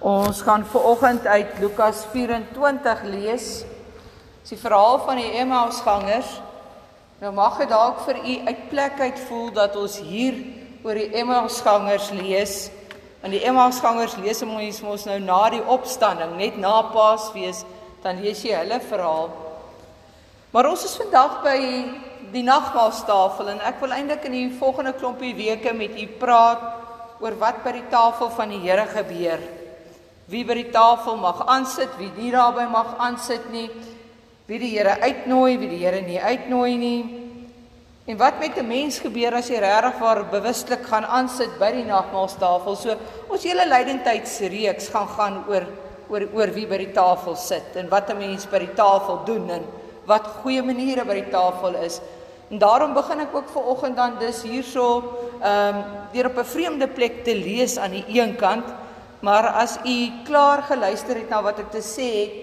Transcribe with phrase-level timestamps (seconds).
[0.00, 3.48] Ons gaan veraloggend uit Lukas 24 lees.
[4.40, 6.30] Dis die verhaal van die Emmausgangers.
[7.20, 10.38] Nou mag dit dalk vir u uit plek uit voel dat ons hier
[10.88, 12.70] oor die Emmausgangers lees.
[13.20, 17.66] Want die Emmausgangers lees ons mos nou na die opstanding, net na Paasfees,
[18.00, 19.28] dan lees jy hulle verhaal.
[20.56, 21.60] Maar ons is vandag by
[22.32, 26.68] die nagmaaltafel en ek wil eintlik in die volgende klompie weke met u praat
[27.20, 29.59] oor wat by die tafel van die Here gebeur
[30.30, 33.68] wie by die tafel mag aansit, wie nie daarby mag aansit nie,
[34.46, 37.00] wie die Here uitnooi, wie die Here nie uitnooi nie.
[38.06, 41.84] En wat met 'n mens gebeur as jy regtig waar bewustelik gaan aansit by die
[41.84, 42.76] nagmaaltafel?
[42.76, 42.96] So
[43.28, 45.66] ons hele lydendtydsreeks gaan gaan oor
[46.10, 49.50] oor oor wie by die tafel sit en wat 'n mens by die tafel doen
[49.50, 49.64] en
[50.06, 52.00] wat goeie maniere by die tafel is.
[52.50, 55.02] En daarom begin ek ook ver oggend dan dis hierso
[55.42, 58.64] ehm um, deur op 'n vreemde plek te lees aan die een kant
[59.20, 62.36] Maar as u klaar geluister het na wat ek te sê het,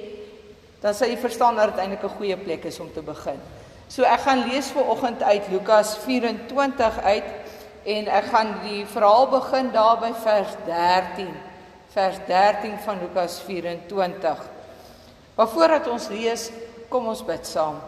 [0.81, 3.39] dan sal u verstaan dat dit eintlik 'n goeie plek is om te begin.
[3.87, 7.29] So ek gaan lees vir oggend uit Lukas 24 uit
[7.83, 11.31] en ek gaan die verhaal begin daar by vers 13.
[11.93, 14.49] Vers 13 van Lukas 24.
[15.35, 16.51] Maar voordat ons lees,
[16.89, 17.79] kom ons bid saam.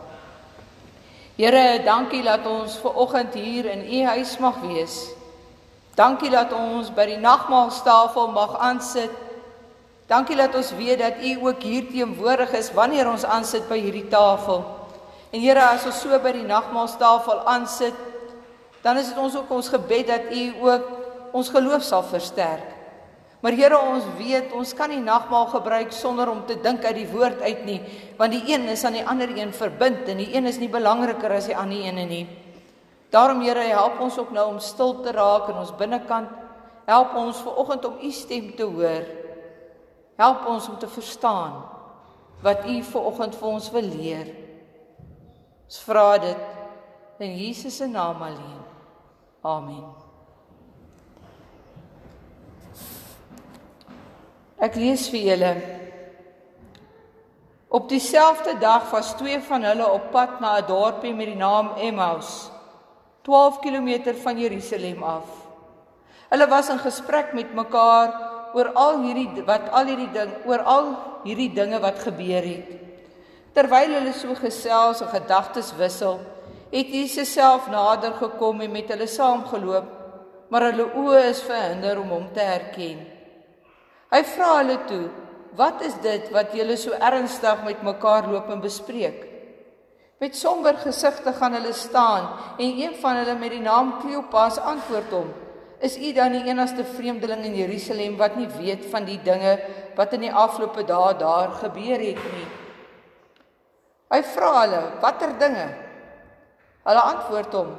[1.36, 5.09] Here, dankie dat ons ver oggend hier in u huis mag wees.
[6.00, 9.11] Dankie dat ons by die nagmaaltafel mag aansit.
[10.08, 14.08] Dankie dat ons weet dat U ook hier teenwoordig is wanneer ons aansit by hierdie
[14.08, 14.64] tafel.
[15.30, 18.00] En Here, as ons so by die nagmaaltafel aansit,
[18.81, 20.88] dan is dit ons ook ons gebed dat U ook
[21.36, 22.77] ons geloof sal versterk.
[23.44, 27.09] Maar Here, ons weet ons kan nie nagmaal gebruik sonder om te dink uit die
[27.11, 27.81] woord uit nie,
[28.17, 31.36] want die een is aan die ander een verbind en die een is nie belangriker
[31.36, 32.27] as die ander een nie.
[33.09, 36.29] Daarom Here, help ons ook nou om stil te raak in ons binnekant.
[36.85, 39.05] Help ons ver oggend om u stem te hoor.
[40.17, 41.61] Help ons om te verstaan
[42.41, 44.30] wat u ver oggend vir ons wil leer.
[45.69, 48.61] Ons vra dit in Jesus se naam alleen.
[49.45, 49.89] Amen.
[54.59, 55.52] Ek lees vir julle.
[57.69, 61.75] Op dieselfde dag was twee van hulle op pad na 'n dorpie met die naam
[61.77, 62.52] Emmaus.
[63.23, 65.27] 12 km van Jerusalem af.
[66.30, 68.13] Hulle was in gesprek met mekaar
[68.53, 70.89] oor al hierdie wat al hierdie ding oor al
[71.25, 72.73] hierdie dinge wat gebeur het.
[73.53, 76.19] Terwyl hulle so gesels en gedagtes wissel,
[76.71, 79.87] het Jesus self nader gekom en met hulle saamgeloop,
[80.49, 83.01] maar hulle oë is verhinder om hom te herken.
[84.09, 85.07] Hy vra hulle toe:
[85.57, 89.29] "Wat is dit wat julle so ernstig met mekaar loop en bespreek?"
[90.19, 92.25] Met somber gesigte gaan hulle staan
[92.57, 95.30] en een van hulle met die naam Kleopas antwoord hom:
[95.80, 99.53] "Is u dan die enigste vreemdeling in Jerusalem wat nie weet van die dinge
[99.95, 102.49] wat in die afgelope dae daar gebeur het nie?"
[104.11, 105.67] Hy vra hulle: "Watter dinge?"
[106.83, 107.71] Hulle antwoord hom: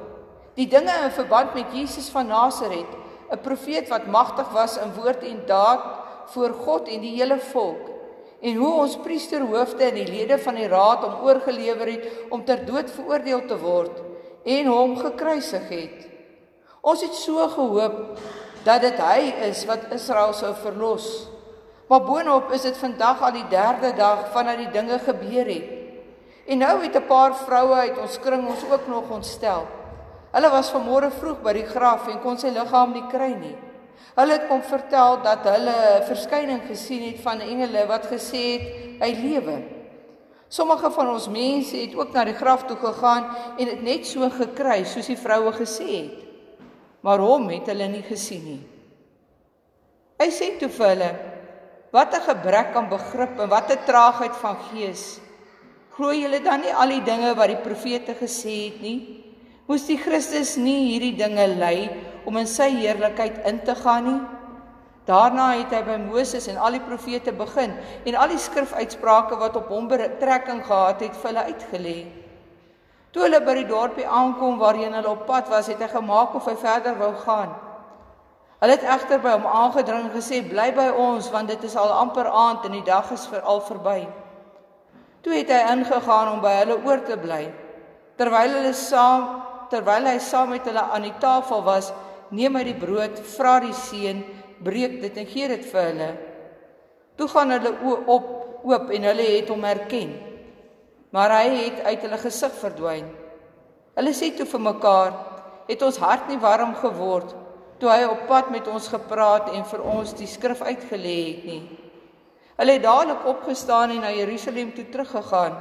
[0.56, 2.88] "Die dinge in verband met Jesus van Nasaret,
[3.30, 5.84] 'n profeet wat magtig was in woord en daad
[6.32, 7.99] voor God en die hele volk."
[8.40, 12.64] En hoe ons priesterhoofde en die lede van die raad hom oorgelewer het om ter
[12.66, 14.00] dood veroordeel te word
[14.44, 16.06] en hom gekruisig het.
[16.80, 18.16] Ons het so gehoop
[18.64, 21.08] dat dit hy is wat Israel sou verlos.
[21.90, 25.76] Maar boonop is dit vandag al die derde dag vandat die dinge gebeur het.
[26.50, 29.66] En nou het 'n paar vroue uit ons kring ons ook nog ontstel.
[30.32, 33.56] Hulle was vanmôre vroeg by die graf en kon sy liggaam nie kry nie.
[34.16, 38.64] Hulle het kom vertel dat hulle 'n verskyning gesien het van engele wat gesê het
[39.00, 39.56] hy lewe.
[40.48, 43.28] Sommige van ons mense het ook na die graf toe gegaan
[43.58, 46.18] en dit net so gekry soos die vroue gesê het.
[47.00, 48.62] Maar hom het hulle nie gesien nie.
[50.20, 51.10] Hy sê toe vir hulle:
[51.92, 55.20] "Wat 'n gebrek aan begrip en wat 'n traagheid van gees.
[55.94, 59.24] Glo julle dan nie al die dinge wat die profete gesê het nie?
[59.66, 61.90] Moes die Christus nie hierdie dinge ly
[62.24, 64.20] om in sy heerlikheid in te gaan nie.
[65.08, 67.72] Daarna het hy by Moses en al die profete begin
[68.06, 71.98] en al die skrifuitsprake wat op hom betrekking gehad het, vir hulle uitgelê.
[73.10, 76.46] Toe hulle by die dorpie aankom waarheen hulle op pad was, het hy gemaak of
[76.46, 77.56] hy verder wou gaan.
[78.60, 81.90] Hulle het egter by hom aangedring en gesê: "Bly by ons want dit is al
[81.90, 84.06] amper aand en die dag is vir al verby."
[85.24, 87.48] Toe het hy ingegaan om by hulle oor te bly.
[88.16, 89.40] Terwyl hulle saam
[89.70, 91.92] terwyl hy saam met hulle aan die tafel was,
[92.30, 94.22] neem hy die brood, vra die seun,
[94.64, 96.10] breek dit en gee dit vir hulle.
[97.16, 97.74] Toe gaan hulle
[98.10, 100.12] op oop en hulle het hom herken.
[101.10, 103.06] Maar hy het uit hulle gesig verdwyn.
[103.96, 105.14] Hulle sê toe vir mekaar,
[105.70, 107.34] het ons hart nie warm geword
[107.80, 111.62] toe hy op pad met ons gepraat en vir ons die skrif uitgelê het nie.
[112.60, 115.56] Hulle het dadelik opgestaan en na Jerusalem toe teruggegaan.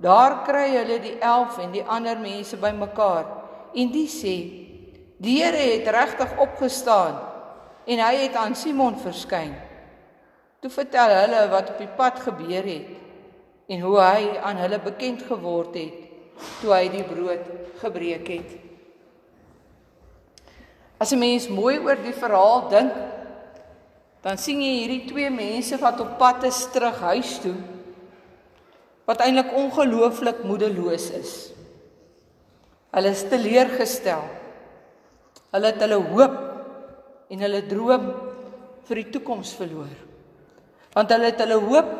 [0.00, 3.28] Daar kry hulle die 11 en die ander mense bymekaar
[3.76, 4.36] en die sê:
[5.16, 7.20] "Die Here het regtig opgestaan
[7.86, 9.54] en hy het aan Simon verskyn."
[10.60, 12.88] Toe vertel hulle wat op die pad gebeur het
[13.68, 16.06] en hoe hy aan hulle bekend geword het
[16.60, 17.44] toe hy die brood
[17.80, 18.50] gebreek het.
[20.98, 22.92] As 'n mens mooi oor die verhaal dink,
[24.22, 27.54] dan sien jy hierdie twee mense wat op pad is terug huis toe
[29.06, 31.52] wat eintlik ongelooflik moedeloos is.
[32.90, 34.24] Hulle is teleurgestel.
[35.54, 36.36] Hulle het hulle hoop
[37.30, 38.08] en hulle droom
[38.86, 39.94] vir die toekoms verloor.
[40.94, 41.92] Want hulle het hulle hoop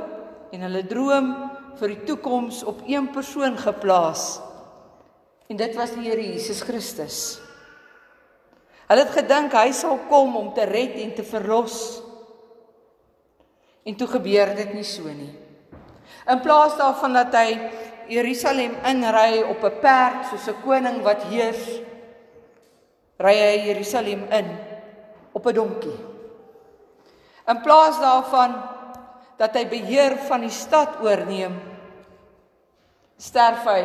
[0.54, 1.32] en hulle droom
[1.76, 4.38] vir die toekoms op een persoon geplaas.
[5.50, 7.38] En dit was die Here Jesus Christus.
[8.86, 12.00] Hulle het gedink hy sal kom om te red en te verlos.
[13.86, 15.32] En toe gebeur dit nie so nie.
[16.26, 17.50] In plaas daarvan dat hy
[18.10, 21.82] Jerusalem inry op 'n perd soos 'n koning wat heers,
[23.16, 24.48] ry hy Jerusalem in
[25.32, 25.98] op 'n donkie.
[27.46, 28.54] In plaas daarvan
[29.36, 31.54] dat hy beheer van die stad oorneem,
[33.16, 33.84] sterf hy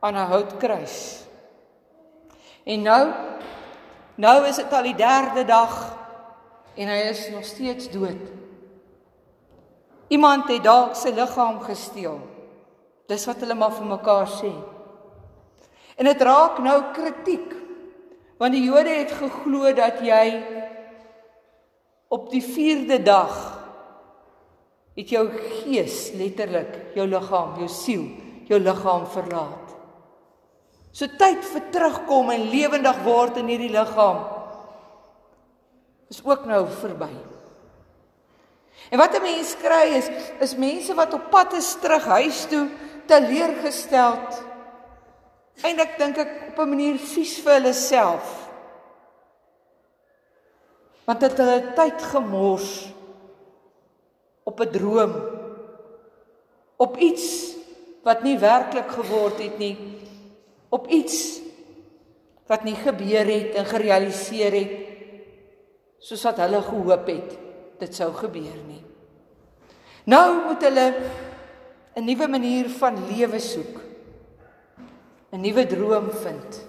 [0.00, 1.24] aan 'n houtkruis.
[2.64, 3.12] En nou
[4.14, 5.96] nou is dit al die derde dag
[6.74, 8.20] en hy is nog steeds dood.
[10.08, 12.18] Iemand het dalk sy liggaam gesteel.
[13.06, 14.50] Dis wat hulle maar vir mekaar sê.
[15.96, 17.59] En dit raak nou kritiek.
[18.40, 20.24] Want die Jode het geglo dat jy
[22.08, 23.34] op die 4de dag
[24.96, 25.26] het jou
[25.60, 28.06] gees letterlik jou liggaam, jou siel,
[28.48, 29.76] jou liggaam verlaat.
[30.90, 34.24] So tyd vir terugkom en lewendig word in hierdie liggaam
[36.10, 37.12] is ook nou verby.
[38.90, 40.08] En wat 'n mens kry is
[40.40, 42.68] is mense wat op pad is terug huis toe
[43.06, 44.49] teleurgesteld.
[45.62, 48.48] Eindelik dink ek op 'n manier vies vir hulle self.
[51.04, 52.92] Want dit het hulle tyd gemors
[54.44, 55.14] op 'n droom.
[56.76, 57.54] Op iets
[58.02, 59.76] wat nie werklik geword het nie.
[60.68, 61.40] Op iets
[62.46, 64.72] wat nie gebeur het en gerealiseer het
[65.98, 67.38] soos wat hulle gehoop het
[67.78, 68.82] dit sou gebeur nie.
[70.04, 70.94] Nou moet hulle
[71.96, 73.89] 'n nuwe manier van lewe soek.
[75.32, 76.60] 'n Nuwe droom vind.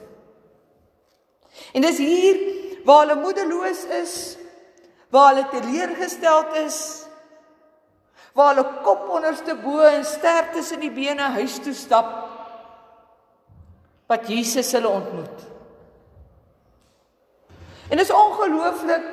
[1.74, 2.38] En dis hier
[2.86, 4.38] waar hulle moedeloos is,
[5.10, 7.06] waar hulle teleurgesteld is,
[8.34, 12.12] waar hulle kop onderste bo en sterk tussen die bene huis toe stap
[14.12, 15.48] wat Jesus hulle ontmoet.
[17.90, 19.08] En dit is ongelooflik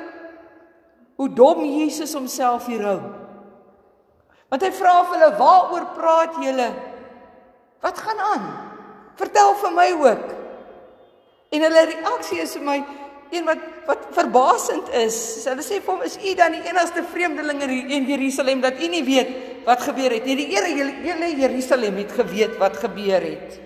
[1.19, 2.99] hoe dom Jesus homself hier hou.
[4.49, 6.69] Want hy vra vir hulle, "Waaroor praat julle?
[7.81, 8.68] Wat gaan aan?
[9.19, 10.25] Vertel vir my ook."
[11.49, 12.79] En hulle reaksie is vir my
[13.29, 15.45] een wat wat verbasend is.
[15.49, 19.03] Hulle sê vir hom, "Is u dan die enigste vreemdeling in Jerusalem dat u nie
[19.03, 19.29] weet
[19.65, 20.35] wat gebeur het nie?
[20.35, 23.59] Die Here hele Jerusalem het geweet wat gebeur het."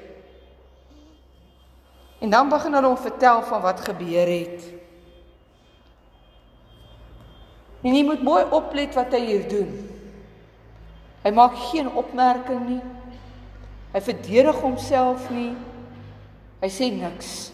[2.23, 4.63] En dan begin hulle hom vertel van wat gebeur het.
[7.83, 9.71] En jy moet mooi oplet wat hy hier doen.
[11.23, 12.81] Hy maak geen opmerking nie.
[13.93, 15.51] Hy verdedig homself nie.
[16.63, 17.51] Hy sê niks.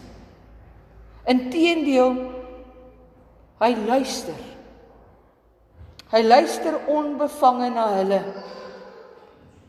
[1.28, 2.16] Inteendeel
[3.60, 4.38] hy luister.
[6.10, 8.22] Hy luister onbevange na hulle.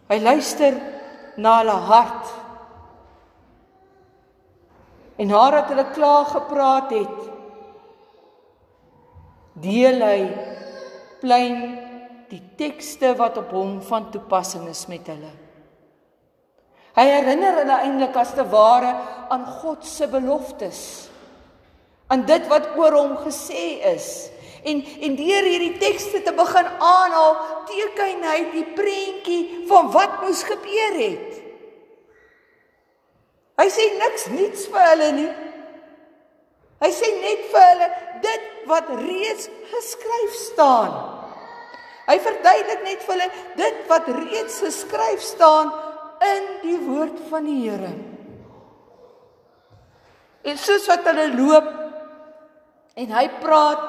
[0.10, 0.80] Hy luister
[1.38, 2.32] na hulle hart.
[5.22, 7.20] En nadat hulle klaar gepraat het,
[9.62, 10.20] deel hy
[11.22, 11.60] plein
[12.32, 15.41] die tekste wat op hom van toepassing is met hulle.
[16.98, 18.92] Hy herinner hulle eintlik as te ware
[19.32, 21.12] aan God se beloftes.
[22.12, 24.08] aan dit wat oor hom gesê is.
[24.68, 27.38] En en deur hierdie tekste te begin aanhaal,
[27.70, 31.40] teken hy die prentjie van wat moes gebeur het.
[33.62, 35.32] Hy sê niks niets vir hulle nie.
[36.82, 37.90] Hy sê net vir hulle
[38.26, 40.94] dit wat reeds geskryf staan.
[42.10, 45.72] Hy verduidelik net vir hulle dit wat reeds geskryf staan
[46.22, 47.92] in die woord van die Here.
[50.42, 51.70] En soos wat hulle loop
[52.98, 53.84] en hy praat,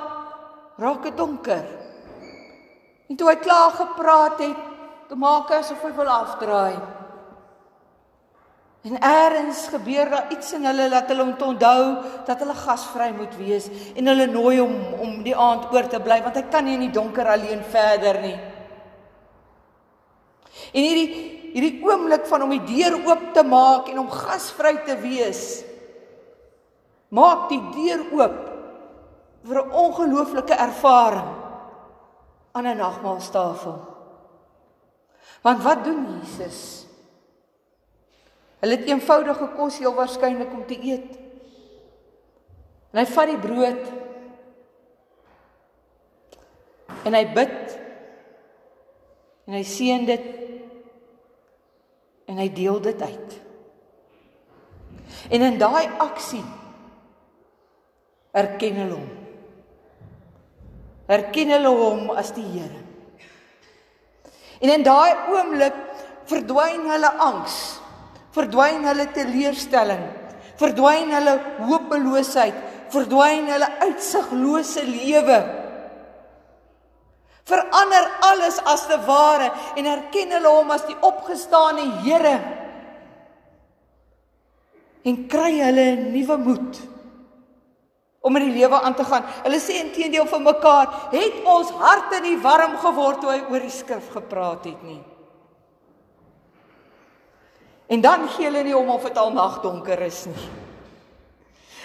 [0.81, 1.65] raak dit donker.
[3.09, 4.67] En toe hy klaar gepraat het,
[5.09, 6.77] toe maak hy asof hy wil afdraai.
[8.83, 11.83] En eers gebeur daar iets in hulle dat hulle moet onthou
[12.27, 14.73] dat hulle gasvry moet wees en hulle nooi hom
[15.05, 18.19] om die aand oor te bly want hy kan nie in die donker alleen verder
[18.25, 18.35] nie.
[20.73, 21.13] En hierdie
[21.53, 25.63] hierdie oomblik van om die deur oop te maak en om gasvry te wees
[27.13, 28.41] maak die deur oop
[29.45, 31.31] vir 'n ongelooflike ervaring
[32.53, 33.79] aan 'n nagmaaltafel.
[35.43, 36.87] Want wat doen Jesus?
[38.61, 41.19] Hulle het eenvoudige kos heel waarskynlik om te eet.
[42.93, 43.85] En hy vat die brood
[47.03, 47.81] en hy bid
[49.47, 50.27] en hy seën dit
[52.31, 53.39] en hy deel dit uit.
[55.31, 56.45] En in daai aksie
[58.33, 59.11] erken hulle hom.
[61.13, 62.81] Erken hulle hom as die Here.
[64.63, 65.79] En in daai oomblik
[66.31, 67.57] verdwyn hulle angs,
[68.33, 70.05] verdwyn hulle teleurstelling,
[70.61, 71.35] verdwyn hulle
[71.67, 72.55] hopeloosheid,
[72.93, 75.41] verdwyn hulle uitsiglose lewe.
[77.45, 82.37] Verander alles as te ware en erken hulle hom as die opgestane Here.
[85.03, 86.79] En kry hulle 'n nuwe moed
[88.23, 89.25] om in die lewe aan te gaan.
[89.43, 93.75] Hulle sê intedeel vir mekaar, het ons harte nie warm geword toe hy oor die
[93.75, 95.03] skrif gepraat het nie.
[97.91, 100.47] En dan gee hulle nie om of dit al nagdonker is nie.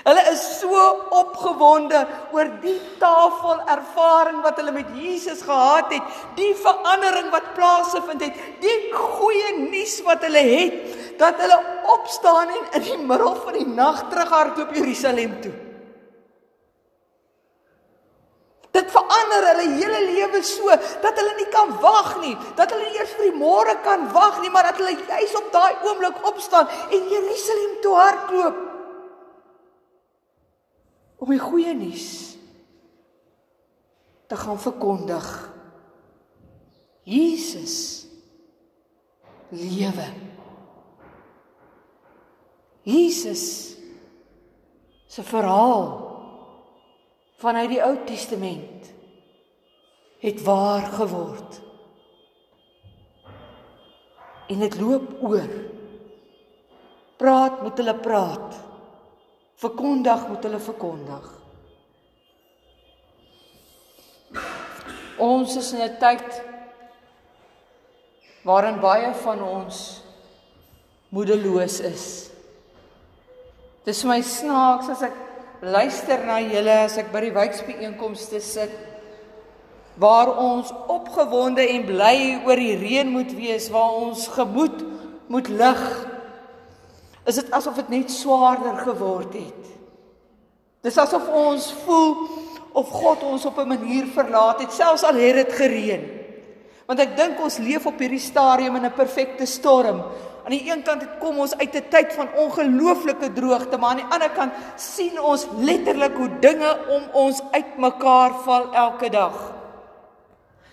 [0.07, 0.71] Hulle is so
[1.19, 1.99] opgewonde
[2.31, 8.37] oor die tafel ervaring wat hulle met Jesus gehad het, die verandering wat plaasgevind het,
[8.63, 10.77] die goeie nuus wat hulle het,
[11.19, 11.57] dat hulle
[11.97, 15.51] opstaan en in die middel van die nag terughardloop Jerusalem toe.
[18.77, 20.71] Dit verander hulle hele lewe so
[21.03, 24.53] dat hulle nie kan wag nie, dat hulle eers vir die môre kan wag nie,
[24.55, 28.76] maar dat hulle juis op daai oomblik opstaan en Jerusalem toe hardloop.
[31.17, 32.09] Om die goeie nuus
[34.27, 35.27] te gaan verkondig.
[37.07, 38.05] Jesus
[39.49, 40.07] lewe.
[42.87, 43.75] Jesus
[45.07, 45.87] se verhaal
[47.39, 48.91] vanuit die Ou Testament
[50.23, 51.61] het waar geword.
[54.47, 55.49] En dit loop oor.
[57.17, 58.55] Praat moet hulle praat.
[59.57, 61.29] Verkondig moet hulle verkondig.
[65.17, 66.41] Ons is in 'n tyd
[68.45, 70.03] waarin baie van ons
[71.09, 72.29] moedeloos is.
[73.83, 75.15] Dis my snaaks as ek
[75.61, 78.73] luister na julle as ek by die wijkspieënkomste sit
[79.97, 84.83] waar ons opgewonde en bly oor die reën moet wees waar ons gemoed
[85.27, 85.81] moet lig
[87.27, 89.71] is dit asof dit net swaarder geword het?
[90.81, 92.13] Dis asof ons voel
[92.77, 96.17] of God ons op 'n manier verlaat het selfs al het dit gereën
[96.87, 100.01] want ek dink ons leef op hierdie stadium in 'n perfekte storm.
[100.45, 104.13] Aan die een kant kom ons uit 'n tyd van ongelooflike droogte, maar aan die
[104.15, 109.56] ander kant sien ons letterlik hoe dinge om ons uitmekaar val elke dag.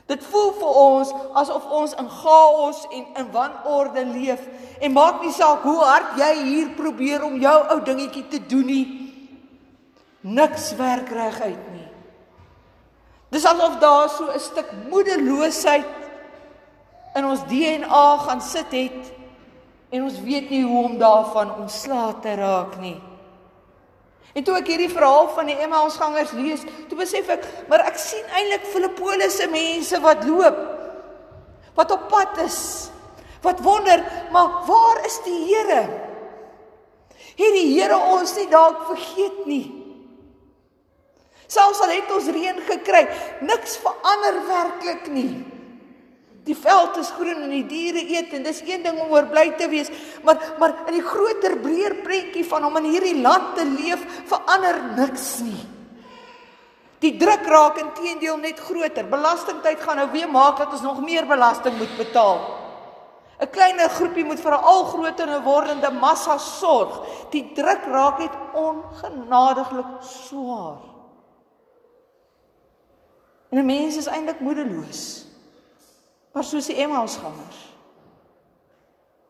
[0.07, 4.43] Dit voel vir ons asof ons in chaos en in wanorde leef
[4.81, 8.69] en maak nie saak hoe hard jy hier probeer om jou ou dingetjie te doen
[8.69, 8.85] nie.
[10.21, 11.89] Niks werk reg uit nie.
[13.33, 15.89] Dis asof daar so 'n stuk moedeloosheid
[17.15, 19.13] in ons DNA gaan sit het
[19.91, 23.01] en ons weet nie hoe om daarvan ontslae te raak nie.
[24.35, 28.25] En toe ek hierdie verhaal van die Emmausgangers lees, toe besef ek, maar ek sien
[28.35, 30.59] eintlik Filippolisse mense wat loop,
[31.79, 32.59] wat op pad is,
[33.47, 34.03] wat wonder,
[34.35, 35.85] maar waar is die Here?
[37.35, 39.65] Het die Here ons nie dalk vergeet nie?
[41.47, 43.05] Selfs al het ons reën gekry,
[43.47, 45.54] niks verander werklik nie.
[46.45, 49.47] Die veld is groen en die diere eet en dis een ding om oor bly
[49.57, 49.89] te wees,
[50.23, 54.81] maar maar in die groter breër prentjie van om in hierdie land te leef, verander
[54.99, 55.63] niks nie.
[57.01, 59.09] Die druk raak intedeel net groter.
[59.09, 62.39] Belastingtyd gaan nou weer maak dat ons nog meer belasting moet betaal.
[63.41, 67.01] 'n Kleiner groepie moet vir 'n al groter en wordende massa sorg.
[67.31, 70.81] Die druk raak net ongenadiglik swaar.
[73.51, 75.34] En 'n mens is eintlik moedeloos
[76.35, 77.61] maar soos die Emmausgangers.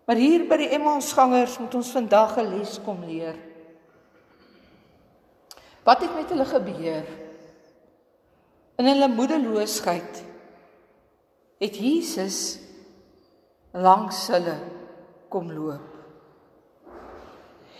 [0.04, 3.36] Maar hier by die Emmausgangers moet ons vandag 'n les kom leer.
[5.84, 7.04] Wat het met hulle gebeur?
[8.76, 10.24] In hulle moedeloosheid
[11.60, 12.58] het Jesus
[13.72, 14.58] langs hulle
[15.28, 15.92] kom loop.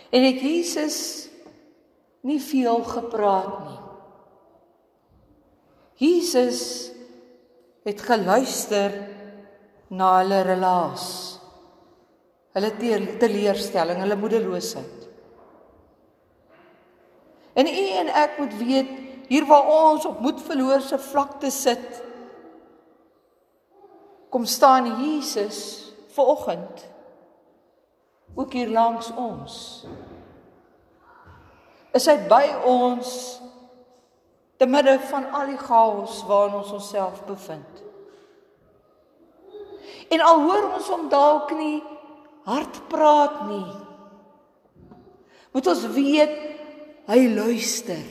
[0.09, 1.29] En het Jesus
[2.21, 3.79] nie veel gepraat nie.
[5.95, 6.91] Jesus
[7.83, 9.14] het geluister
[9.89, 11.07] na hulle relaas.
[12.55, 12.71] Hulle
[13.19, 15.01] teleurstelling, hulle moedeloosheid.
[17.55, 18.89] En u en ek moet weet
[19.27, 22.01] hier waar ons op moedverloorse vlakte sit,
[24.29, 25.59] kom staan Jesus
[26.15, 26.83] vanoggend
[28.35, 29.85] ook hier langs ons.
[31.95, 33.09] Is hy by ons
[34.59, 37.84] te midde van al die chaos waarin ons onsself bevind?
[40.09, 41.83] En al hoor ons hom dalk nie
[42.45, 43.71] hard praat nie.
[45.55, 46.35] Moet ons weet
[47.09, 48.03] hy luister.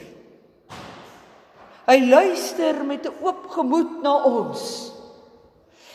[1.84, 4.92] Hy luister met 'n oop gemoed na ons.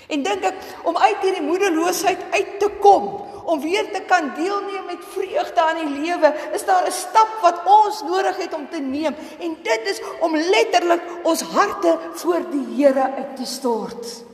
[0.09, 4.85] En dink ek om uit hierdie moedeloosheid uit te kom, om weer te kan deelneem
[4.85, 8.79] met vreugde aan die lewe, is daar 'n stap wat ons nodig het om te
[8.79, 14.28] neem en dit is om letterlik ons harte voor die Here uit te stort.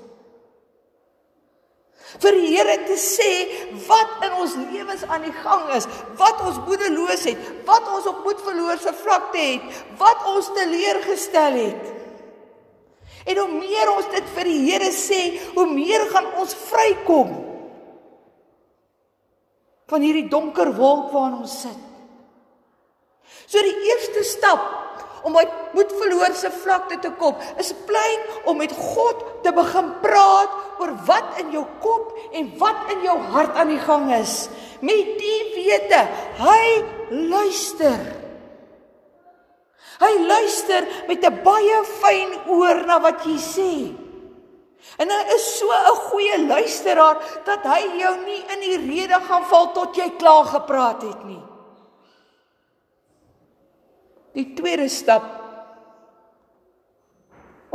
[2.23, 3.31] Vir die Here te sê
[3.87, 5.87] wat in ons lewens aan die gang is,
[6.19, 11.91] wat ons moedeloos het, wat ons op moedverloorse vlakte het, wat ons teleurgestel het.
[13.25, 15.21] En hoe meer ons dit vir die Here sê,
[15.57, 17.33] hoe meer gaan ons vrykom
[19.89, 21.81] van hierdie donker wolk waarin ons sit.
[23.45, 24.63] So die eerste stap
[25.25, 30.93] om uit moedverloorse vlakte te kom, is plein om met God te begin praat oor
[31.07, 34.45] wat in jou kop en wat in jou hart aan die gang is.
[34.85, 36.03] Met die wete,
[36.41, 36.67] hy
[37.31, 37.99] luister.
[39.95, 43.73] Hy luister met 'n baie fyn oor na wat jy sê.
[44.99, 49.45] En hy is so 'n goeie luisteraar dat hy jou nie in die rede gaan
[49.45, 51.54] val tot jy klaar gepraat het nie.
[54.35, 55.25] Die tweede stap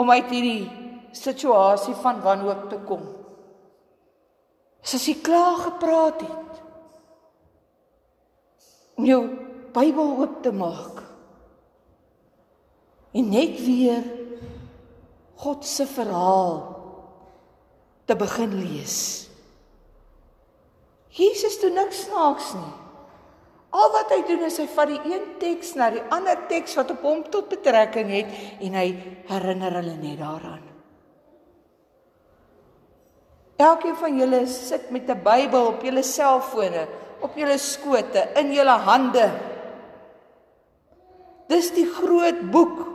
[0.00, 0.68] om uit hierdie
[1.16, 3.02] situasie van wanhoop te kom.
[4.84, 6.60] Is as jy klaar gepraat het
[9.00, 9.22] om jou
[9.70, 10.98] Bybel oop te maak
[13.14, 14.02] en net weer
[15.40, 16.58] God se verhaal
[18.10, 18.98] te begin lees.
[21.14, 22.79] Jesus doen niks snaaks nie.
[23.70, 26.90] Al wat hy doen is hy vat die een teks na die ander teks wat
[26.90, 28.32] op hom tot betrekking het
[28.66, 28.88] en hy
[29.30, 30.64] herinner hulle net daaraan.
[33.60, 36.88] Elkeen van julle sit met 'n Bybel op julle selfone,
[37.20, 39.30] op julle skote, in julle hande.
[41.48, 42.86] Dis die groot boek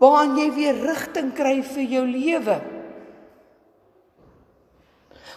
[0.00, 2.75] waaraan jy weer rigting kry vir jou lewe.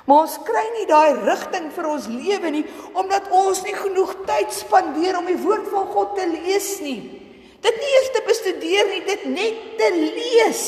[0.10, 2.64] Maar ons kry nie daai rigting vir ons lewe nie
[2.98, 6.98] omdat ons nie genoeg tyd spandeer om die woord van God te lees nie.
[7.62, 10.64] Dit nie eers te bestudeer nie, dit net te lees.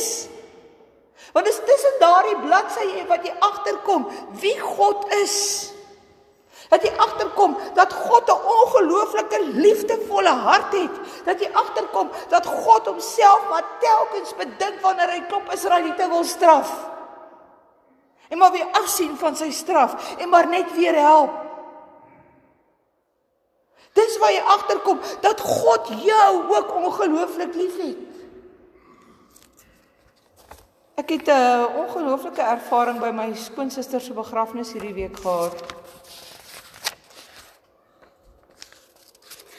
[1.33, 4.05] Want dit is tussen daardie bladsye wat jy agterkom
[4.43, 5.37] wie God is.
[6.69, 10.95] Dat jy agterkom dat God 'n ongelooflike liefdevolle hart het.
[11.25, 16.90] Dat jy agterkom dat God homself maar telkens bedink wanneer hy klop Israeliete wil straf
[18.31, 21.33] en maar weer afsien van sy straf en maar net weer help.
[23.93, 28.07] Dis waar jy agterkom dat God jou ook ongelooflik liefhet.
[30.95, 35.63] Ek het 'n ongelooflike ervaring by my skoonsister se begrafnis hierdie week gehad.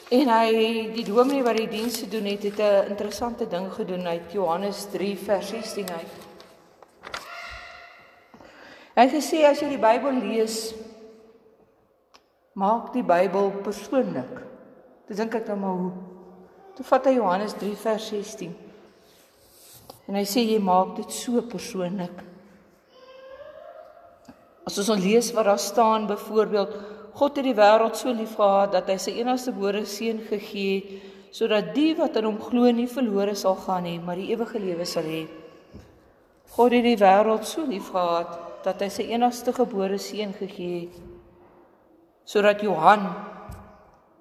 [0.09, 0.51] En hy
[0.93, 5.17] die dominee wat die diens gedoen het, het 'n interessante ding gedoen uit Johannes 3
[5.17, 6.22] vers 16 uit.
[8.93, 10.57] Hy het gesê as jy die Bybel lees,
[12.53, 14.41] maak die Bybel persoonlik.
[15.07, 15.93] Toe dink ek nou maar hoe.
[16.77, 18.53] Toe vat hy Johannes 3 vers 16.
[20.09, 22.21] En hy sê jy maak dit so persoonlik.
[24.63, 26.77] As ons lees wat daar staan byvoorbeeld
[27.13, 31.09] God het die wêreld so lief gehad dat hy sy enigste gebore seun gegee het
[31.33, 34.85] sodat die wat in hom glo nie verlore sal gaan nie, maar die ewige lewe
[34.85, 35.23] sal hê.
[36.53, 41.01] God het die wêreld so lief gehad dat hy sy enigste gebore seun gegee het
[42.23, 43.09] sodat Johan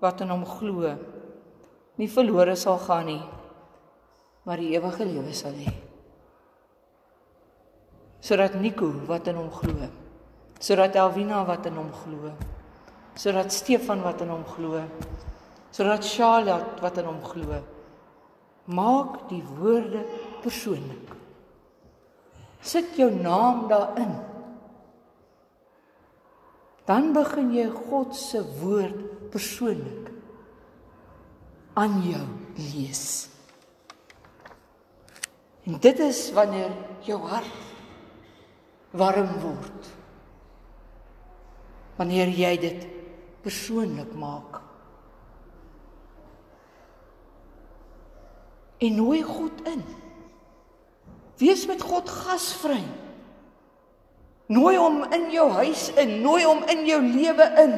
[0.03, 0.91] wat in hom glo
[2.01, 3.23] nie verlore sal gaan nie
[4.43, 5.71] maar die ewige lewe sal hê.
[8.23, 9.91] Sodat Nico wat in hom glo
[10.63, 12.33] sodat Elvina wat in hom glo
[13.19, 14.83] sodat Stefan wat in hom glo
[15.71, 17.63] sodat Charlotte wat in hom glo
[18.67, 20.05] maak die woorde
[20.43, 21.09] persoonlik.
[22.63, 24.13] Sit jou naam daarin
[26.89, 30.11] dan begin jy God se woord persoonlik
[31.79, 32.25] aan jou
[32.59, 33.29] lees.
[35.63, 36.73] En dit is wanneer
[37.07, 37.61] jou hart
[38.93, 39.89] warm word.
[41.97, 42.87] Wanneer jy dit
[43.45, 44.59] persoonlik maak.
[48.83, 49.85] En nooi God in.
[51.39, 52.83] Wees met God gasvry.
[54.53, 57.75] Nooi hom in jou huis in, nooi hom in jou lewe in.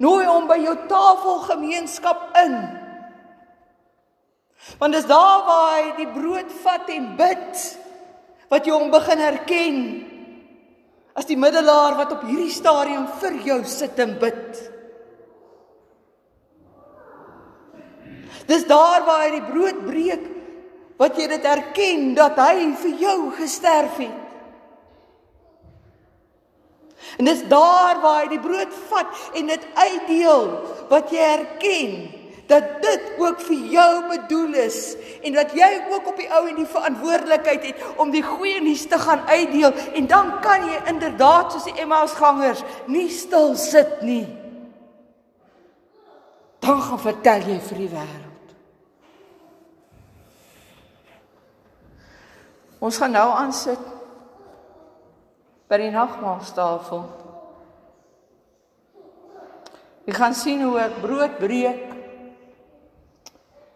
[0.00, 2.56] Nooi hom by jou tafelgemeenskap in.
[4.80, 7.62] Want dis daar waar hy die brood vat en bid
[8.50, 9.78] wat jy hom begin herken
[11.14, 14.60] as die middelaar wat op hierdie stadium vir jou sit en bid.
[18.50, 20.26] Dis daar waar hy die brood breek
[21.00, 24.29] wat jy dit erken dat hy vir jou gesterf het.
[27.20, 30.46] En dis daar waar hy die brood vat en dit uitdeel
[30.88, 31.92] wat jy erken
[32.48, 34.78] dat dit ook vir jou bedoel is
[35.22, 38.86] en dat jy ook op die ou en die verantwoordelikheid het om die goeie nuus
[38.88, 44.24] te gaan uitdeel en dan kan jy inderdaad soos die Emmausgangers nie stil sit nie.
[46.64, 48.58] Dan gaan vertel jy vir die wêreld.
[52.80, 53.99] Ons gaan nou aan sit
[55.70, 57.04] by die nagmaaltafel.
[60.08, 61.84] Jy gaan sien hoe ek brood breek.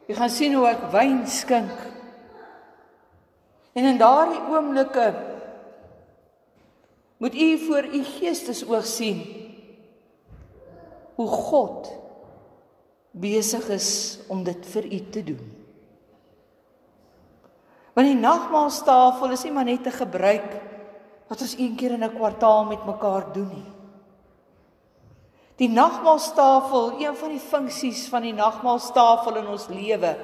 [0.08, 1.84] Jy gaan sien hoe ek wyn skink.
[3.78, 5.06] En in daardie oomblikke
[7.22, 9.22] moet u voor u geestesoog sien
[11.14, 11.88] hoe God
[13.14, 13.90] besig is
[14.26, 15.50] om dit vir u te doen.
[17.94, 20.73] Want die nagmaaltafel is nie maar net 'n gebruik
[21.34, 23.70] wat ons een keer in 'n kwartaal met mekaar doen nie.
[25.56, 30.16] Die nagmaaltafel, een van die funksies van die nagmaaltafel in ons lewe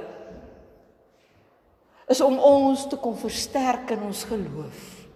[2.07, 5.07] is om ons te kom versterk in ons geloof.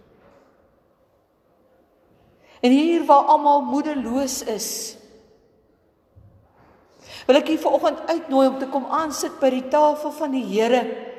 [2.61, 4.97] En hier waar almal moedeloos is,
[7.27, 11.14] wil ek u vanoggend uitnooi om te kom aansit by die tafel van die Here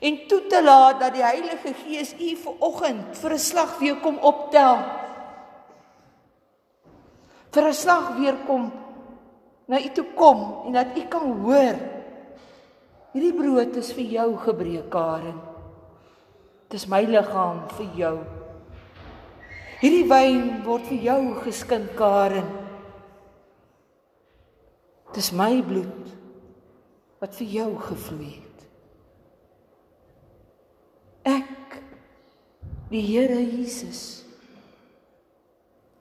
[0.00, 3.96] en toe te laat dat die Heilige Gees u vir oggend vir 'n slag weer
[3.96, 4.78] kom optel.
[7.52, 8.72] Vir 'n slag weer kom
[9.66, 11.76] na u toe kom en dat u kan hoor
[13.12, 15.40] hierdie brood is vir jou gebreek Karen.
[16.68, 18.16] Dit is my liggaam vir jou.
[19.80, 22.48] Hierdie wyn word vir jou geskink Karen.
[25.12, 26.10] Dit is my bloed
[27.22, 28.64] wat vir jou gevloei het.
[31.36, 31.78] Ek
[32.94, 34.22] die Here Jesus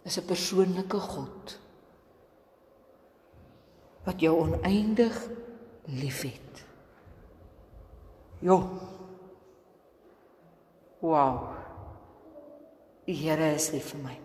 [0.06, 1.58] is 'n persoonlike God
[4.06, 5.16] wat jou oneindig
[5.88, 6.66] liefhet.
[8.40, 8.58] Jo.
[11.00, 11.56] Wow.
[13.08, 14.18] Die Here is lief vir my.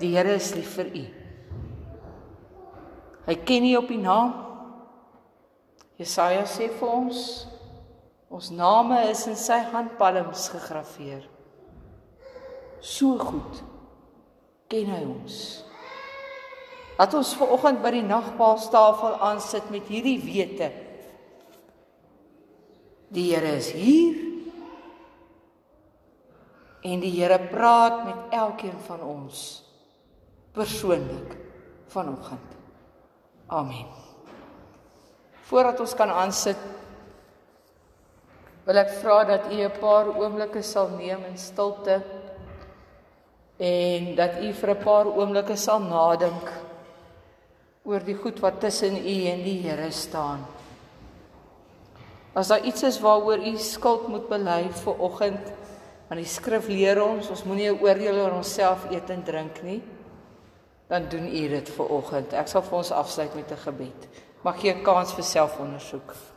[0.00, 1.04] Die Here is lief vir u.
[3.26, 4.32] Hy ken u op die naam.
[5.98, 7.46] Jesaja sê vir ons
[8.34, 11.22] Ons name is in sy handpalms gegraveer.
[12.82, 13.60] So goed
[14.72, 15.36] ken hy ons.
[16.98, 20.70] Laat ons ver oggend by die nagpaalstafel aansit met hierdie wete.
[23.14, 24.18] Die Here is hier.
[26.82, 29.44] En die Here praat met elkeen van ons
[30.54, 31.38] persoonlik
[31.94, 32.50] vanoggend.
[33.46, 33.86] Amen.
[35.46, 36.58] Voordat ons kan aansit
[38.64, 42.02] wil ek vra dat u 'n paar oomblikke sal neem in stilte
[43.58, 46.50] en dat u vir 'n paar oomblikke sal nadink
[47.84, 50.46] oor die goed wat tussen u en die Here staan.
[52.34, 55.52] As daar iets is waaroor u skuld moet bely vir oggend,
[56.08, 59.82] want die skrif leer ons, ons moenie oordeel oor onsself eet en drink nie,
[60.88, 62.32] dan doen u dit vir oggend.
[62.32, 64.08] Ek sal vir ons afsluit met 'n gebed.
[64.42, 66.33] Mag gee 'n kans vir selfondersoek.